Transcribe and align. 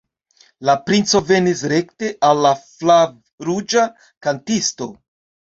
La 0.69 0.73
princo 0.85 1.21
venis 1.31 1.61
rekte 1.73 2.09
al 2.31 2.41
la 2.47 2.55
flavruĝa 2.63 3.87
kantisto. 4.29 4.91